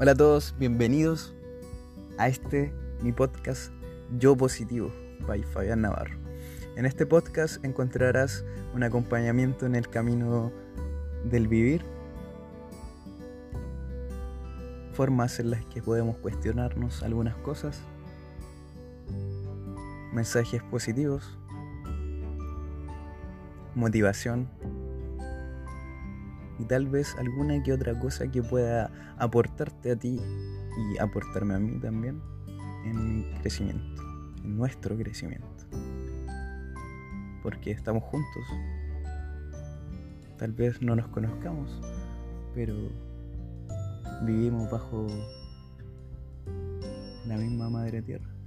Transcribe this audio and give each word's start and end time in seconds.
Hola 0.00 0.12
a 0.12 0.14
todos, 0.14 0.54
bienvenidos 0.60 1.34
a 2.18 2.28
este 2.28 2.72
mi 3.02 3.10
podcast 3.10 3.72
Yo 4.16 4.36
Positivo 4.36 4.92
by 5.26 5.42
Fabián 5.42 5.80
Navarro. 5.80 6.16
En 6.76 6.86
este 6.86 7.04
podcast 7.04 7.64
encontrarás 7.64 8.44
un 8.76 8.84
acompañamiento 8.84 9.66
en 9.66 9.74
el 9.74 9.88
camino 9.88 10.52
del 11.24 11.48
vivir, 11.48 11.82
formas 14.92 15.40
en 15.40 15.50
las 15.50 15.64
que 15.64 15.82
podemos 15.82 16.16
cuestionarnos 16.18 17.02
algunas 17.02 17.34
cosas, 17.38 17.80
mensajes 20.12 20.62
positivos, 20.62 21.36
motivación 23.74 24.48
y 26.58 26.64
tal 26.64 26.86
vez 26.86 27.14
alguna 27.18 27.62
que 27.62 27.72
otra 27.72 27.98
cosa 27.98 28.30
que 28.30 28.42
pueda 28.42 28.90
aportarte 29.18 29.92
a 29.92 29.96
ti 29.96 30.20
y 30.78 30.98
aportarme 30.98 31.54
a 31.54 31.58
mí 31.58 31.78
también 31.80 32.20
en 32.84 33.18
mi 33.18 33.24
crecimiento, 33.40 34.02
en 34.44 34.56
nuestro 34.56 34.96
crecimiento. 34.96 35.46
Porque 37.42 37.70
estamos 37.70 38.02
juntos. 38.04 38.44
Tal 40.36 40.52
vez 40.52 40.82
no 40.82 40.94
nos 40.94 41.08
conozcamos, 41.08 41.80
pero 42.54 42.74
vivimos 44.24 44.70
bajo 44.70 45.06
la 47.26 47.36
misma 47.36 47.68
madre 47.70 48.02
tierra. 48.02 48.37